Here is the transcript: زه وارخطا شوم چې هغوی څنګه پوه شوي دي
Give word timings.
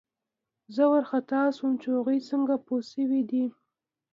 زه 0.75 0.83
وارخطا 0.91 1.41
شوم 1.57 1.73
چې 1.81 1.87
هغوی 1.97 2.19
څنګه 2.29 2.55
پوه 2.65 2.81
شوي 2.91 3.21
دي 3.29 3.45